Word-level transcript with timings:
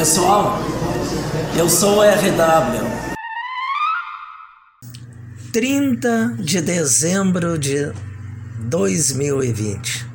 Pessoal, 0.00 0.58
eu 1.58 1.68
sou 1.68 1.98
o 1.98 2.02
RW. 2.02 2.80
30 5.52 6.36
de 6.38 6.62
dezembro 6.62 7.58
de 7.58 7.92
2020. 8.60 10.06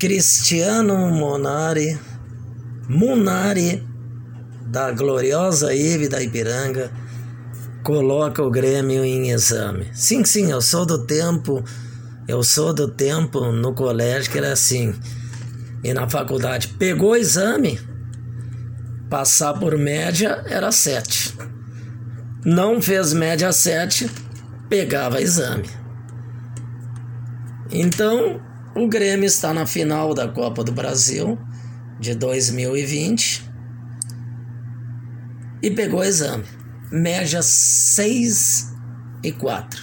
Cristiano 0.00 0.96
Monari, 1.12 1.96
Munari, 2.88 3.86
da 4.62 4.90
gloriosa 4.90 5.72
Ive 5.72 6.08
da 6.08 6.20
Ipiranga, 6.20 6.90
coloca 7.84 8.42
o 8.42 8.50
Grêmio 8.50 9.04
em 9.04 9.30
exame. 9.30 9.86
Sim, 9.94 10.24
sim, 10.24 10.50
eu 10.50 10.60
sou 10.60 10.84
do 10.84 11.06
tempo, 11.06 11.62
eu 12.26 12.42
sou 12.42 12.74
do 12.74 12.88
tempo 12.88 13.52
no 13.52 13.72
colégio 13.72 14.32
que 14.32 14.38
era 14.38 14.52
assim 14.52 14.92
e 15.82 15.92
na 15.92 16.08
faculdade 16.08 16.68
pegou 16.68 17.10
o 17.12 17.16
exame, 17.16 17.78
passar 19.08 19.54
por 19.54 19.76
média 19.78 20.42
era 20.46 20.72
7. 20.72 21.34
Não 22.44 22.80
fez 22.80 23.12
média 23.12 23.52
7, 23.52 24.10
pegava 24.68 25.20
exame. 25.20 25.68
Então, 27.70 28.40
o 28.74 28.86
Grêmio 28.88 29.26
está 29.26 29.52
na 29.52 29.66
final 29.66 30.14
da 30.14 30.28
Copa 30.28 30.62
do 30.62 30.70
Brasil 30.70 31.38
de 31.98 32.14
2020 32.14 33.50
e 35.62 35.70
pegou 35.70 36.04
exame. 36.04 36.44
Média 36.92 37.42
6 37.42 38.72
e 39.24 39.32
4. 39.32 39.80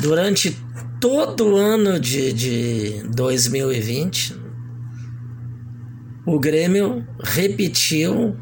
Durante 0.00 0.58
todo 1.00 1.48
o 1.50 1.56
ano 1.56 2.00
de, 2.00 2.32
de 2.32 3.02
2020, 3.14 4.47
o 6.28 6.38
Grêmio 6.38 7.04
repetiu 7.24 8.36